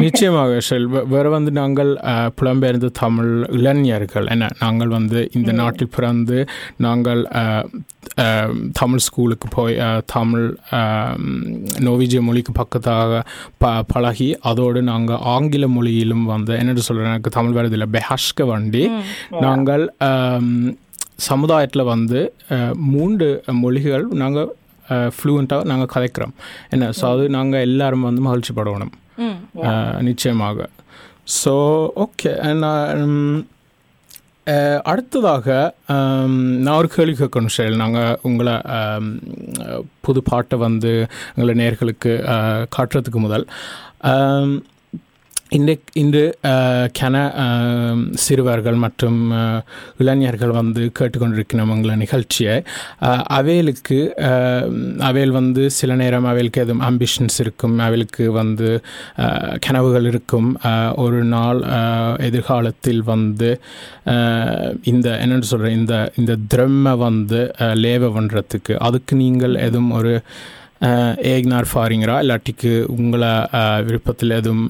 நிச்சயமாக 0.00 0.52
வே- 0.88 1.04
வேறு 1.06 1.28
வந்து 1.30 1.50
நாங்கள் 1.52 1.90
புலம்பெயர்ந்த 2.36 2.88
தமிழ் 2.98 3.30
இளைஞர்கள் 3.56 4.26
என்ன 4.26 4.48
நாங்கள் 4.60 4.92
வந்து 4.94 5.20
இந்த 5.32 5.52
நாட்டில் 5.58 5.94
பிறந்து 5.94 6.38
நாங்கள் 6.78 7.22
தமிழ் 8.72 9.04
ஸ்கூலுக்கு 9.04 9.48
போய் 9.50 9.74
தமிழ் 10.12 10.46
நோவிஜிய 11.80 12.20
மொழிக்கு 12.22 12.52
பக்கத்தாக 12.52 13.20
ப 13.58 13.72
பழகி 13.88 14.28
அதோடு 14.42 14.82
நாங்கள் 14.84 15.22
ஆங்கில 15.28 15.66
மொழியிலும் 15.68 16.24
வந்து 16.26 16.52
என்னென்னு 16.54 16.86
சொல்கிறேன் 16.86 17.10
எனக்கு 17.10 17.30
தமிழ் 17.30 17.56
வருதில்லை 17.58 17.88
பெஹஷ்க 17.92 18.46
வண்டி 18.46 18.84
நாங்கள் 19.40 19.84
சமுதாயத்தில் 21.28 21.82
வந்து 21.86 22.20
மூன்று 22.90 23.28
மொழிகள் 23.60 24.06
நாங்கள் 24.16 24.48
ஃப்ளூவெண்ட்டாக 25.14 25.64
நாங்கள் 25.64 25.92
கதைக்கிறோம். 25.94 26.34
என்ன? 26.70 26.84
ஸோ 26.92 27.04
அது 27.08 27.24
நாங்கள் 27.30 27.60
எல்லாரும் 27.60 28.02
வந்து 28.02 28.20
மகிழ்ச்சி 28.20 28.52
படணும் 28.52 28.92
நிச்சயமாக. 30.00 30.68
ஸோ 31.42 31.54
ஓகே 32.04 32.32
அடுத்ததாக 34.84 35.46
um, 35.88 36.34
நான் 36.64 36.76
ஒரு 36.76 36.88
கேள்வி 36.88 37.14
கேட்கணும் 37.18 37.54
ஷெயல் 37.56 37.76
நாங்கள் 37.76 38.18
உங்களை 38.22 38.54
um, 38.76 39.06
புது 40.00 40.22
பாட்டை 40.22 40.58
வந்து 40.58 40.92
எங்களை 41.34 41.54
நேர்களுக்கு 41.54 42.12
uh, 42.34 42.60
காட்டுறதுக்கு 42.76 43.20
முதல். 43.20 43.46
Um, 44.04 44.50
இன்று 45.52 45.72
இன்று 45.94 46.22
கன 46.96 47.14
சிறுவர்கள் 48.18 48.78
மற்றும் 48.82 49.20
இளைஞர்கள் 49.98 50.52
வந்து 50.54 50.82
கேட்டுக்கொண்டிருக்கிறோம் 50.98 51.70
உங்களை 51.70 51.94
நிகழ்ச்சியை 51.96 52.56
அஹ், 53.02 53.22
அவைகளுக்கு 53.36 53.98
வந்து 55.38 55.62
சில 55.76 55.94
நேரம் 55.96 56.26
அவைகளுக்கு 56.26 56.60
எதுவும் 56.60 56.84
அம்பிஷன்ஸ் 56.88 57.38
இருக்கும் 57.40 57.76
அவைகளுக்கு 57.80 58.26
வந்து 58.32 58.68
கனவுகள் 59.60 60.06
இருக்கும் 60.06 60.50
ஒரு 60.98 61.22
நாள் 61.28 61.60
எதிர்காலத்தில் 62.26 63.02
வந்து 63.08 63.50
இந்த 64.86 65.08
என்னென்னு 65.22 65.50
சொல்கிறேன் 65.50 65.78
இந்த 65.78 65.96
இந்த 66.16 66.36
திரம்மை 66.48 66.94
வந்து 67.00 67.40
லேவை 67.76 67.96
லேவ 67.98 68.10
பண்ணுறதுக்கு 68.14 68.74
அதுக்கு 68.86 69.14
நீங்கள் 69.16 69.54
எதுவும் 69.62 69.90
ஒரு 69.92 70.12
ஏக்னார் 71.30 71.70
ஃபாரிங்கரா 71.70 72.16
இல்லாட்டிக்கு 72.20 72.72
உங்களை 72.94 73.30
விருப்பத்தில் 73.86 74.36
எதுவும் 74.36 74.66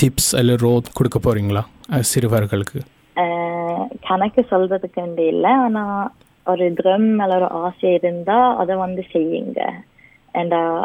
டிப்ஸ் 0.00 0.30
இல்லை 0.34 0.54
ரோத் 0.56 0.94
கொடுக்க 0.94 1.18
போகிறீங்களா 1.18 1.62
அஹ், 1.90 2.02
சிறுவர்களுக்கு 2.02 2.78
அஹ், 3.16 3.84
கணக்கு 4.00 4.44
சொல்றதுக்கு 4.50 5.02
இல்ல 5.28 5.48
ஆனா 5.58 5.84
ஒரு 6.46 6.66
ட்ரம் 6.74 7.08
மேல 7.14 7.34
ஒரு 7.34 7.48
ஆசை 7.62 7.92
இருந்தா 7.94 8.38
அதை 8.56 8.76
வந்து 8.76 9.04
செய்யுங்க 9.12 9.60
and 10.34 10.52
uh, 10.54 10.80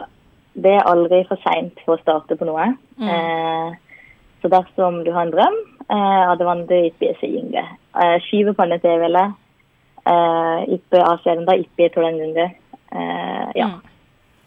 det 0.55 0.71
är 0.71 0.83
aldrig 0.83 1.27
för 1.27 1.37
sent 1.37 1.79
för 1.79 1.93
att 1.93 2.01
starta 2.01 2.35
på 2.35 2.45
noe. 2.45 2.65
Eh, 3.07 3.67
så 4.43 4.47
dersom 4.47 5.03
du 5.03 5.11
har 5.11 5.21
en 5.21 5.31
drøm, 5.31 5.55
eh, 5.89 6.21
அது 6.31 6.43
வந்து 6.45 6.75
இப்பயே 6.89 7.13
செய்யுங்க 7.19 7.57
eh, 7.95 8.17
skive 8.25 8.51
பண்ண 8.53 8.77
தேவையில்ல 8.79 9.21
eh, 10.05 10.57
இப்ப 10.75 11.01
ஆசையா 11.03 11.33
இருந்தா 11.33 11.53
இப்பயே 11.63 11.89
தொடங்குங்க 11.89 12.41
eh, 12.91 13.45
ja. 13.55 13.67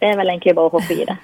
Det 0.03 0.07
är 0.07 0.17
väl 0.17 0.29
egentligen 0.29 0.57
bara 0.57 0.67
att 0.67 0.77
hoppa 0.79 0.93
i 0.95 1.05
det. 1.11 1.17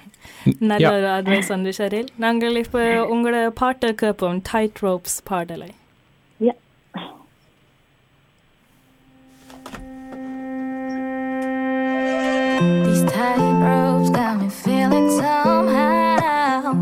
நல்ல 0.69 0.85
Ja. 0.85 0.91
ஒரு 0.95 1.07
அட்வைஸ் 1.17 1.49
வந்து 1.55 1.71
ஷரீல் 1.77 2.09
நாங்கள் 2.23 2.55
இப்போ 2.63 2.81
உங்களோட 3.13 3.45
பாட்டை 3.61 3.89
கேட்போம் 4.01 4.39
டைட் 4.51 4.79
ரோப்ஸ் 4.87 5.17
பாடலை 5.29 5.69
Ja. 6.39 6.53
These 12.85 13.03
tight 13.11 13.53
ropes 13.61 14.09
got 14.11 14.39
me 14.39 14.49
feeling 14.63 15.09
somehow. 15.11 16.73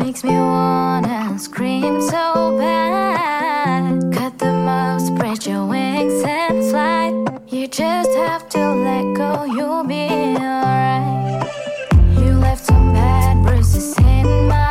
Makes 0.00 0.22
me 0.24 0.34
wanna 0.34 1.18
scream 1.38 2.00
so 2.04 2.24
bad. 2.58 3.84
Cut 4.12 4.38
them 4.38 4.66
off, 4.68 5.00
spread 5.02 5.46
your 5.46 5.64
wings 5.66 6.22
and 6.24 6.58
fly. 6.70 7.04
You 7.48 7.66
just 7.68 8.12
have 8.16 8.48
to 8.50 8.62
let 8.86 9.06
go, 9.14 9.30
you'll 9.46 9.84
be 9.86 10.04
alright. 10.38 11.33
Bad 12.93 13.43
bruises 13.43 13.97
in 13.99 14.47
my 14.47 14.64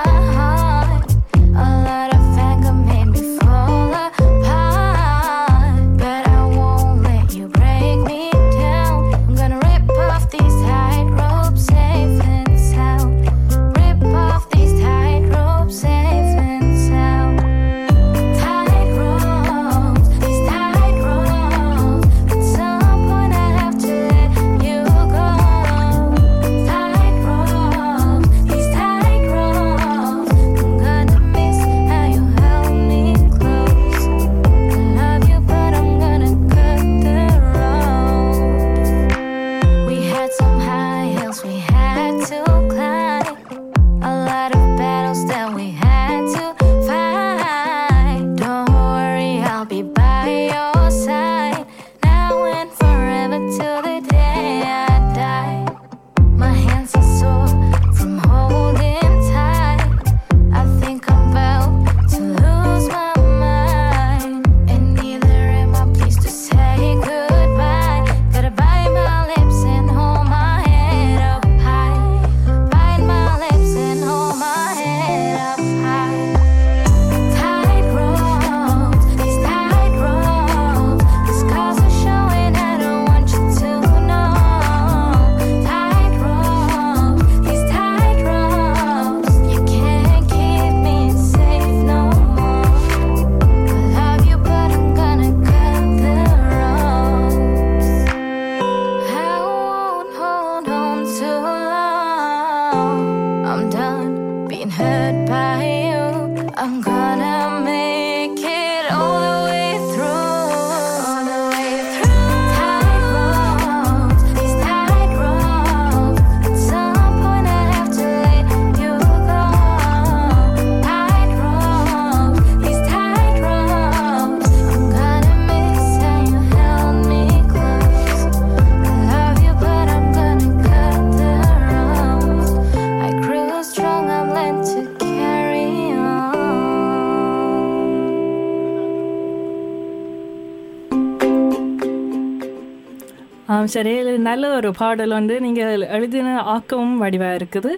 சரி. 143.64 144.18
நல்ல 144.18 144.54
ஒரு 144.54 144.74
பாடல் 144.78 145.08
வந்து 145.08 145.40
நீங்கள் 145.40 145.80
எழுதின 145.80 146.40
ஆக்கமும் 146.42 147.02
வடிவாக 147.02 147.36
இருக்குது. 147.36 147.72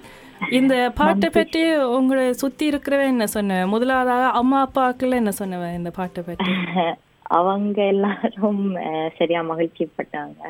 இந்த 0.51 0.93
பாட்டை 0.95 1.31
பற்றி 1.33 1.77
உங்களை 1.77 2.33
சுற்றி 2.33 2.71
இருக்கிறவ 2.71 3.03
என்ன 3.07 3.27
சொன்ன? 3.27 3.67
முதலாவதாக 3.67 4.27
அம்மா 4.29 4.69
அப்பாக்கள் 4.69 5.19
என்ன 5.21 5.31
சொன்னவ 5.39 5.75
இந்த 5.75 5.91
பாட்டை 5.91 6.25
பற்றி? 6.27 6.53
அவங்க 7.23 7.83
எல்லாரும் 7.83 8.77
சரியா 9.19 9.41
மகிழ்ச்சிப்பட்டாங்க. 9.43 10.43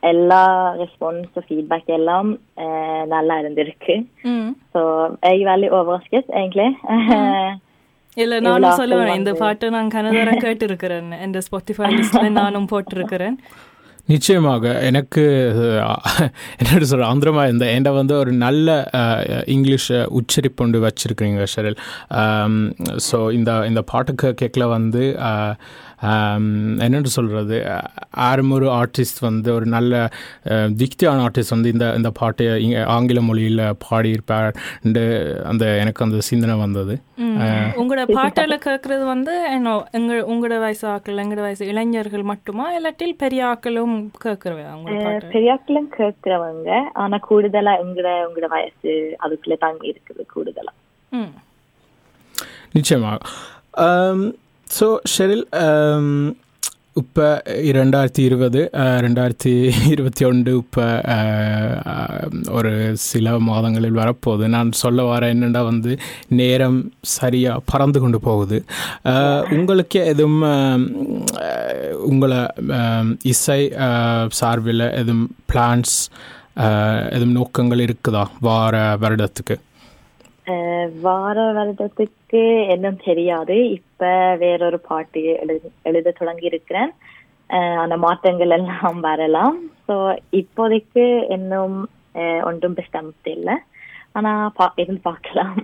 எல்லா 0.00 0.74
ரெஸ்பான்ஸ் 0.74 1.40
feedback 1.48 1.82
எல்லாம் 1.86 2.38
நல்லா 3.06 3.38
இருந்திருக்கு. 3.38 4.06
jag 4.72 5.16
är 5.22 5.44
väldigt 5.44 5.72
överraskad 5.72 6.24
egentligen. 6.28 6.72
இல்ல 8.16 8.40
நானும் 8.40 8.78
சொல்லுவேன் 8.78 9.16
இந்த 9.16 9.32
பாட்டு 9.36 9.70
நான் 9.70 9.92
கனதரம் 9.92 10.44
கேட்டிருக்கிறேன். 10.44 11.10
இந்த 11.22 11.40
ஸ்பாட்டிஃபை 11.40 11.88
லிஸ்ட்ல 11.92 12.28
நானும் 12.34 12.70
போட்டிருக்கிறேன். 12.70 13.36
நிச்சயமாக 14.08 14.70
எனக்கு 14.80 15.22
அஹ், 15.82 16.28
என்ன 16.60 16.86
சொல்ற 16.90 17.04
ஆந்திரமா 17.10 17.48
இந்த 17.48 17.64
என்கிட்ட 17.66 17.90
வந்து 17.94 18.14
ஒரு 18.16 18.32
நல்ல 18.38 18.68
இங்கிலீஷ் 19.46 19.88
உச்சரிப்பு 20.10 20.64
ஒன்று 20.64 20.78
வச்சிருக்கிறீங்க 20.86 21.44
ஷெரில். 21.54 21.78
ஸோ 23.06 23.32
இந்த 23.32 23.66
இந்த 23.66 23.82
பாட்டுக்கு 23.82 24.30
கேட்கல 24.42 24.68
வந்து 24.68 25.04
என்னென்று 26.84 27.10
சொல்கிறது 27.16 27.56
யாரும் 28.16 28.50
ஒரு 28.50 28.66
ஆர்டிஸ்ட் 28.70 29.20
வந்து 29.20 29.54
ஒரு 29.54 29.66
நல்ல 29.66 29.94
திக்தியான 30.80 31.24
ஆர்டிஸ்ட் 31.26 31.50
வந்து 31.50 31.72
இந்த 31.72 31.94
இந்த 31.96 32.10
பாட்டை 32.10 32.62
இங்க 32.62 32.84
ஆங்கில 32.86 33.20
மொழியில் 33.20 33.62
பாடியிருப்பார். 33.84 34.50
அந்த 35.52 35.66
எனக்கு 35.78 36.04
அந்த 36.04 36.20
சிந்தனை 36.20 36.56
வந்தது. 36.58 36.96
உங்களோட 37.80 38.04
பாட்டுல 38.18 38.56
கேட்கறது 38.66 39.04
வந்து 39.04 39.44
என்ன 39.50 39.84
எங்க 39.90 40.14
உங்களோட 40.32 40.58
வயசு 40.58 40.88
ஆக்கள் 40.88 41.22
எங்களோட 41.24 41.40
வயசு 41.40 41.66
இளைஞர்கள் 41.66 42.22
மட்டுமா? 42.22 42.66
இல்லாட்டில் 42.76 43.14
பெரிய 43.18 43.44
ஆக்களும் 43.46 43.96
கேட்கறவே 44.24 44.64
உங்களோட 44.76 45.04
பாட்டு? 45.04 45.32
பெரியாக்களும் 45.38 45.90
கேட்கிறவங்க. 45.98 46.70
ஆனா 46.92 47.18
கூடுதலா 47.30 47.74
உங்களோட 47.84 48.10
உங்களோட 48.28 48.48
வயசு 48.48 49.16
அதுக்குள்ள 49.22 49.58
தான் 49.58 49.76
இருக்குது 49.92 50.24
கூடுதலா. 50.34 50.74
ம். 51.12 51.32
நிச்சயமாக 52.72 53.18
ஸோ 54.70 54.86
ஷெரில் 55.12 55.44
இப்போ 57.00 57.26
ரெண்டாயிரத்தி 57.76 58.22
இருபது 58.22 58.60
ரெண்டாயிரத்தி 59.04 59.52
இருபத்தி 59.92 60.22
ஒன்று 60.24 60.52
இப்போ 60.56 60.84
ஒரு 62.50 62.72
சில 63.04 63.36
மாதங்களில் 63.40 64.00
வரப்போகுது 64.00 64.46
நான் 64.48 64.70
சொல்ல 64.72 65.04
வர 65.04 65.28
என்னென்னா 65.34 65.62
வந்து 65.64 65.92
நேரம் 66.32 66.78
சரியாக 67.14 67.64
பறந்து 67.72 68.00
கொண்டு 68.00 68.20
போகுது 68.20 68.58
உங்களுக்கு 69.50 70.02
எதுவும் 70.04 70.44
உங்களை 72.02 72.40
இசை 73.24 73.60
சார்பில் 74.38 74.86
எதுவும் 74.92 75.26
பிளான்ஸ் 75.52 75.96
எதுவும் 77.10 77.36
நோக்கங்கள் 77.36 77.86
இருக்குதா 77.86 78.24
வார 78.42 78.76
வருடத்துக்கு 78.96 79.56
வார 81.02 81.36
வருடத்துக்கு 81.52 82.19
இன்னும் 82.68 83.00
தெரியாது. 83.04 83.70
இப்ப 83.70 84.06
வேறொரு 84.36 84.78
பாட்டு 84.80 85.22
எழுத 85.22 85.68
எழுத 85.82 86.10
தொடங்கி 86.10 86.44
இருக்கிறேன் 86.44 86.90
அந்த 87.78 87.96
மாற்றங்கள் 87.96 88.50
எல்லாம் 88.50 89.00
வரலாம். 89.00 89.56
சோ 89.88 89.94
இப்போதைக்கு 90.32 91.04
இன்னும் 91.30 91.76
ஒன்றும் 92.44 92.76
பெஸ்டம்ட் 92.76 93.28
இல்லை 93.28 93.54
ஆனா 94.12 94.52
பா- 94.58 94.72
இருந்து 94.74 95.00
பார்க்கலாம். 95.00 95.56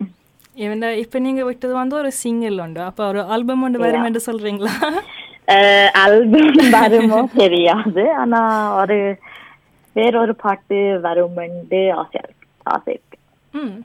இப்ப 0.96 1.18
நீங்க 1.18 1.44
விட்டது 1.44 1.74
வந்து 1.74 1.96
ஒரு 1.96 2.10
சிங்கிள் 2.12 2.60
உண்டு. 2.60 2.80
அப்ப 2.80 3.08
ஒரு 3.08 3.22
ஆல்பம் 3.22 3.62
ஒன்று 3.62 3.78
வரும் 3.78 4.04
என்று 4.04 4.20
சொல்றீங்களா? 4.26 4.74
ஆல்பம் 5.94 6.70
வருமோ 6.70 7.28
தெரியாது. 7.34 8.12
ஆனா 8.12 8.40
ஒரு 8.76 9.16
வேறொரு 9.96 10.34
பாட்டு 10.34 11.00
வருமென்று 11.00 11.92
ஆசையா 11.92 12.22
இருக்கு 12.22 12.46
ஆசை 12.64 12.92
இருக்கு. 12.92 13.18
ம். 13.54 13.76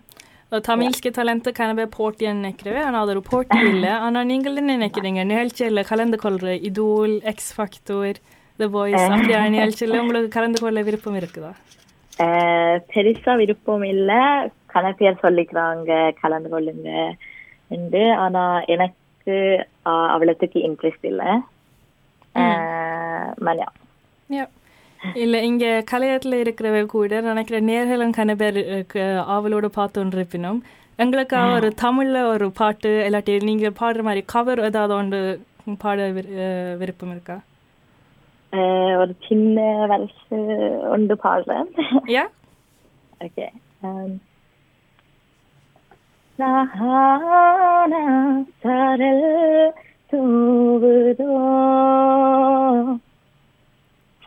ஒரு 0.53 0.61
தமிழ்ஸ்க்கு 0.67 1.11
talent 1.13 1.47
கனவே 1.57 1.85
போட்டின்னு 1.95 2.41
நினைக்கிறேன் 2.41 2.83
ஆனால் 2.83 3.03
அது 3.03 3.13
ஒரு 3.13 3.23
போட்டி 3.27 3.59
இல்லை 3.71 3.93
ஆனால் 4.01 4.27
நீங்கள் 4.27 4.57
என்ன 4.57 4.77
நினைக்கிறீங்க 4.77 5.23
நிகழ்ச்சியில் 5.27 5.89
கலந்து 5.89 6.19
கொள்ற 6.21 6.53
இதுல் 6.69 7.17
எக்ஸ் 7.31 7.53
ஃபேக்டர் 7.55 8.19
த 8.59 8.67
வாய்ஸ் 8.75 9.07
அப்படியான 9.09 9.51
நிகழ்ச்சியில் 9.55 10.01
உங்களுக்கு 10.01 10.29
கலந்து 10.37 10.61
கொள்ள 10.61 10.83
விருப்பம் 10.83 11.19
இருக்குதா 11.21 11.51
அஹ் 12.19 12.79
பெருசா 12.91 13.33
விருப்பம் 13.37 13.85
இல்ல 13.87 14.13
கணக்கியர் 14.69 15.25
சொல்லிக்கிறாங்க 15.25 15.91
கலந்து 16.23 16.49
கொள்ளுங்க 16.51 16.91
என்று 17.71 18.05
ஆனா 18.23 18.45
எனக்கு 18.75 19.35
அஹ், 19.87 20.09
அவ்வளவுக்கு 20.15 20.61
இன்ட்ரெஸ்ட் 20.67 21.07
இல்ல 21.07 21.25
அஹ், 22.35 23.29
மன்யா 23.41 23.69
Yeah. 24.31 24.49
இல்லை 25.16 25.44
இங்கே 25.44 25.84
கலையத்தில் 25.92 26.42
இருக்கிறவ 26.42 26.86
கூட 26.86 27.22
நினைக்கிற 27.22 27.62
நேர்களும் 27.62 28.18
கன 28.18 28.36
பேர் 28.36 28.60
க- 28.86 29.00
ஆவலோடு 29.28 29.70
பார்த்துன்னு 29.78 30.14
இருப்பினும் 30.14 30.60
எங்களுக்கு 31.00 31.38
ஒரு 31.54 31.74
தமிழில் 31.76 32.24
ஒரு 32.26 32.52
பாட்டு 32.52 33.10
இல்லாட்டி 33.10 33.44
நீங்கள் 33.44 33.78
பாடுற 33.80 34.02
மாதிரி 34.02 34.24
கவர் 34.26 34.60
ஏதாவது 34.60 34.94
ஒன்று 34.94 35.22
பாட 35.78 35.98
விருப்பம் 36.78 37.12
இருக்கா? 37.12 37.38
ஒரு 38.98 39.16
சின்ன 39.28 39.58
வயசு 39.86 40.38
ஒன்று 40.90 41.18
பாடுறேன். 41.24 41.70
யா? 42.08 42.24
ஓகே. 43.20 43.48
சஹானா 46.40 48.02
சரல் 48.64 49.26
தூவுதோ 50.12 51.30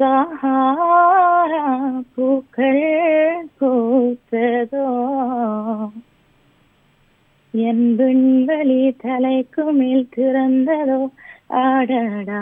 சஹாரா 0.03 1.63
பூக்கள் 2.13 2.83
பூத்ததோ 3.57 4.85
என் 7.53 7.87
விண்வெளி 7.95 8.81
தலைக்கு 8.97 9.63
மேல் 9.71 10.11
திறந்ததோ 10.15 10.99
ஆடடா 11.61 12.41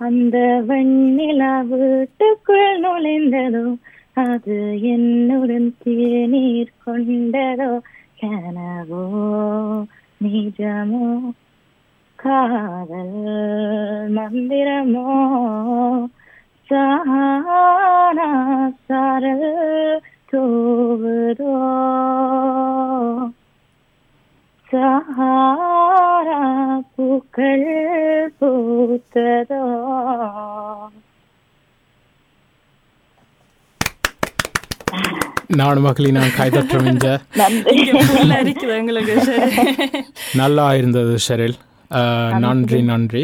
அந்த 0.00 0.36
வெண்ணிலா 0.68 1.52
வீட்டுக்குள் 1.70 2.70
நுழைந்ததோ 2.80 3.66
அது 4.24 4.56
என்னுடன் 4.88 5.70
தேநீர் 5.82 6.74
கொண்டதோ 6.84 7.70
கனவோ 8.20 9.04
நிஜமோ 10.20 11.04
காதல் 12.19 13.17
மந்திரமோ? 14.15 15.05
சானா 16.69 18.29
சாரல் 18.87 19.47
தூவுதோ? 20.31 21.53
சஹாரா 24.71 26.41
பூக்கள் 26.95 27.67
பூத்ததோ? 28.41 29.63
நாடு 35.47 35.79
மக்களே 35.79 36.11
நான் 36.11 36.35
கைதற்றம் 36.37 36.85
சரி. 39.19 39.71
நல்லா 40.35 40.73
இருந்தது 40.73 41.17
ஷெரில். 41.27 41.57
நன்றி 42.39 42.79
நன்றி 42.83 43.23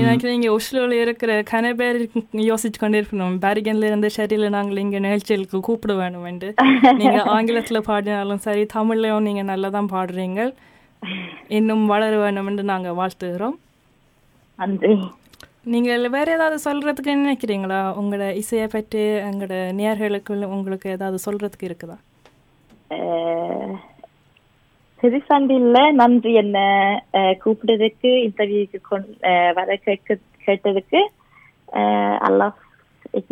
எனக்கு 0.00 0.26
நீங்க 0.28 0.48
ஒஸ்லோவில் 0.50 0.94
இருக்கிற 0.94 1.32
கன 1.42 1.66
பேர் 1.74 1.98
யோசிச்சு 2.42 2.78
கொண்டே 2.78 2.98
இருக்கணும் 3.00 3.36
பேரிகன்ல 3.38 3.88
இருந்து 3.88 4.08
சரியில்லை 4.10 4.48
நாங்கள் 4.48 4.80
இங்க 4.80 4.98
நிகழ்ச்சிகளுக்கு 4.98 5.60
கூப்பிட 5.60 5.94
வேணும் 5.94 6.26
என்று 6.26 6.48
நீங்க 6.96 7.18
ஆங்கிலத்துல 7.30 7.80
பாடினாலும் 7.80 8.42
சரி 8.42 8.64
தமிழ்லயும் 8.74 9.22
நீங்க 9.22 9.42
நல்லா 9.42 9.70
தான் 9.70 9.92
பாடுறீங்க 9.92 10.42
இன்னும் 11.48 11.84
வளர 11.86 12.12
வேணும் 12.16 12.46
என்று 12.46 12.64
நாங்க 12.64 12.92
வாழ்த்துகிறோம் 12.92 13.56
நன்றி 14.58 14.94
நீங்கள் 15.66 16.08
வேற 16.08 16.28
ஏதாவது 16.32 16.56
சொல்றதுக்கு 16.64 17.12
நினைக்கிறீங்களா 17.16 17.80
உங்களோட 17.92 18.24
இசையை 18.34 18.66
பற்றி 18.66 19.02
எங்களோட 19.22 19.56
நேர்களுக்கு 19.72 20.34
உங்களுக்கு 20.48 20.88
ஏதாவது 20.90 21.18
சொல்றதுக்கு 21.26 21.68
இருக்குதா 21.68 21.98
இல்ல 25.58 25.78
நன்றி 25.92 26.32
என்ன 26.34 26.58
அஹ், 27.14 27.36
கூப்பிட்டதுக்கு 27.42 28.10
இன்டர்வியூக்கு 28.26 28.80
கொண் 28.82 29.08
வர 29.54 29.76
கேட்க 29.84 30.16
கேட்டதுக்கு 30.46 31.00
அஹ், 31.72 32.18
அல்லாஹ் 32.26 32.54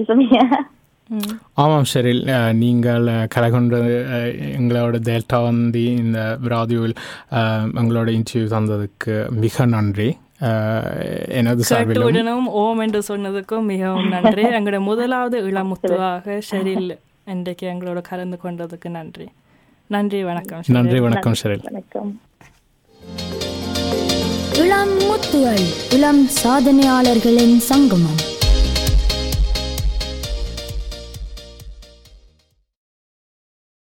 சொன்னீங்க. 0.07 0.39
ஆமாம் 1.55 1.87
ஷெரில். 1.93 2.23
அஹ், 2.35 2.53
நீங்கள் 2.55 3.07
அஹ், 3.09 3.27
கலகொண்டு 3.29 3.79
அஹ், 4.11 4.29
எங்களோட 4.59 4.99
டெல்டா 5.09 5.39
வந்து 5.43 5.83
இந்த 5.97 6.19
ராதியோவில் 6.49 6.97
எங்களோட 7.77 8.09
இன்டர்வியூ 8.11 8.49
தந்ததுக்கு 8.49 9.15
மிக 9.41 9.67
நன்றி. 9.67 10.11
எனது 11.35 11.63
சார்பிலும் 11.67 12.47
ஓம் 12.61 12.81
என்று 12.81 13.01
சொன்னதுக்கும் 13.09 13.67
மிகவும் 13.67 14.09
நன்றி. 14.09 14.45
எங்களோட 14.57 14.81
முதலாவது 14.83 15.39
இளமுத்துவாக 15.51 16.39
ஷெரில் 16.49 16.91
இன்றைக்கு 17.35 17.67
எங்களோட 17.69 18.01
கலந்து 18.03 18.39
கொண்டதுக்கு 18.43 18.89
நன்றி. 18.91 19.27
நன்றி 19.95 20.25
வணக்கம். 20.25 20.63
நன்றி 20.67 21.01
வணக்கம் 21.01 21.35
ஷெரில் 21.43 21.65
வணக்கம். 21.71 22.11
இளம் 24.63 24.95
முத்துகள் 24.99 25.65
இளம் 25.91 26.23
சாதனையாளர்களின் 26.43 27.57
சங்கமம். 27.71 28.21